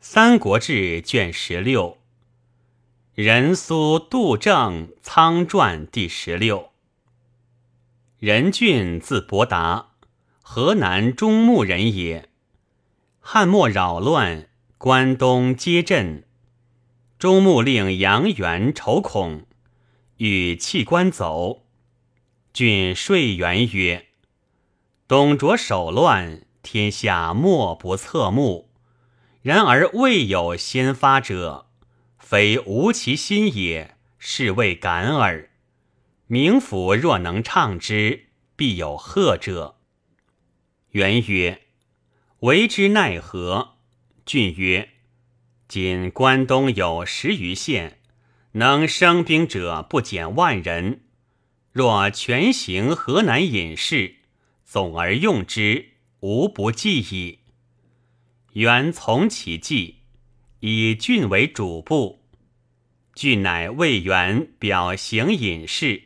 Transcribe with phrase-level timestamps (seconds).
[0.00, 1.98] 三国志》卷十六，
[3.14, 6.70] 任苏杜正仓传第十六。
[8.20, 9.88] 任俊字伯达，
[10.40, 12.28] 河南中牟人也。
[13.18, 14.48] 汉末扰乱，
[14.78, 16.24] 关东皆震。
[17.18, 19.46] 中牟令杨元筹恐，
[20.18, 21.64] 与弃官走。
[22.52, 24.06] 俊说元曰
[25.08, 28.66] ：“董卓手乱，天下莫不侧目。”
[29.48, 31.70] 然而未有先发者，
[32.18, 35.48] 非无其心也，是谓感耳。
[36.26, 39.78] 名府若能唱之，必有贺者。
[40.90, 41.62] 元曰
[42.40, 43.76] ：“为之奈何？”
[44.26, 44.90] 郡曰
[45.66, 48.00] ：“今关东有十余县，
[48.52, 51.04] 能生兵者不减万人。
[51.72, 54.16] 若全行河南隐士，
[54.66, 57.37] 总而用之，无不计矣。”
[58.54, 59.96] 原从其计，
[60.60, 62.24] 以郡为主部。
[63.14, 66.04] 郡乃魏元表行隐士，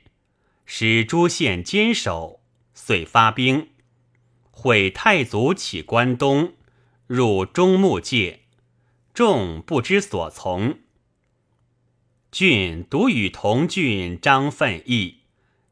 [0.65, 2.41] 使诸县坚守，
[2.75, 3.69] 遂发兵，
[4.51, 6.55] 毁太祖起关东，
[7.07, 8.41] 入中牟界，
[9.13, 10.79] 众不知所从。
[12.31, 15.19] 郡独与同郡张奋议，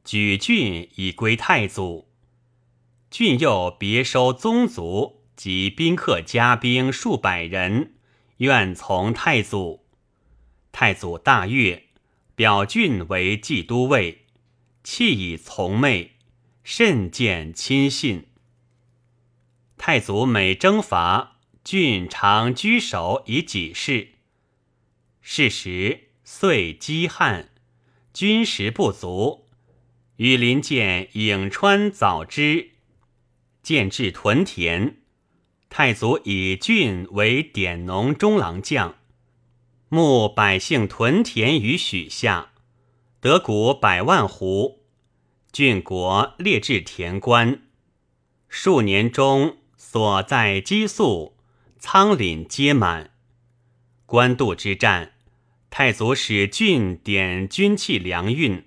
[0.05, 2.11] 举郡以归太祖。
[3.11, 5.20] 郡又别收宗族。
[5.43, 7.95] 及宾客家兵数百人，
[8.37, 9.87] 愿从太祖。
[10.71, 11.85] 太祖大悦，
[12.35, 14.27] 表郡为冀都尉，
[14.85, 16.19] 弃以从妹，
[16.63, 18.27] 甚见亲信。
[19.79, 24.09] 太祖每征伐，郡常居守以己事。
[25.23, 27.49] 是时遂饥旱，
[28.13, 29.47] 军食不足，
[30.17, 32.73] 羽林见颍川早知，
[33.63, 35.00] 建置屯田。
[35.71, 38.97] 太祖以郡为典农中郎将，
[39.89, 42.51] 牧百姓屯田于许下，
[43.21, 44.81] 得谷百万斛。
[45.53, 47.63] 郡国列置田官，
[48.49, 51.37] 数年中所在积粟
[51.79, 53.13] 仓廪皆满。
[54.07, 55.13] 官渡之战，
[55.71, 58.65] 太祖使郡点军器粮运，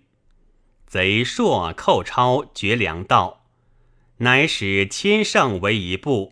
[0.88, 3.46] 贼朔寇超绝粮道，
[4.20, 6.32] 乃使千乘为一部。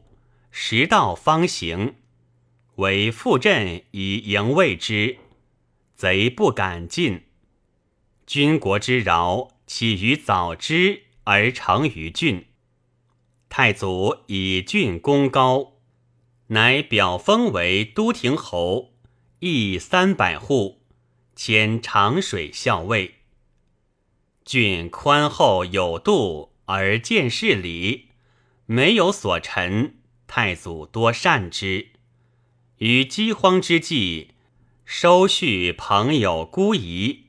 [0.51, 1.95] 时道方行，
[2.75, 5.17] 为复阵以迎卫之，
[5.95, 7.23] 贼不敢进。
[8.27, 12.47] 军国之饶，起于早知而成于郡。
[13.47, 15.73] 太祖以郡功高，
[16.47, 18.93] 乃表封为都亭侯，
[19.39, 20.81] 邑三百户，
[21.33, 23.15] 迁长水校尉。
[24.43, 28.09] 郡宽厚有度，而见事理，
[28.65, 30.00] 没有所陈。
[30.33, 31.89] 太祖多善之，
[32.77, 34.29] 于饥荒之际，
[34.85, 37.25] 收恤朋友孤夷，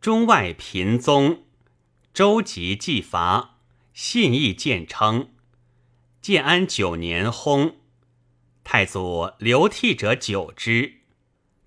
[0.00, 1.44] 中外贫宗，
[2.12, 3.58] 周集济伐，
[3.94, 5.28] 信义见称。
[6.20, 7.74] 建安九年薨，
[8.64, 10.94] 太祖流涕者久之，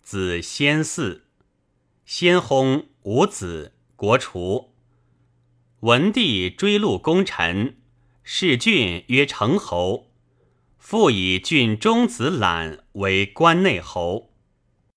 [0.02, 1.22] 子先嗣，
[2.06, 4.74] 先薨无子，国除。
[5.80, 7.78] 文帝追录功臣，
[8.26, 10.10] 弑郡曰成侯。
[10.86, 14.33] 复以郡中子览为关内侯。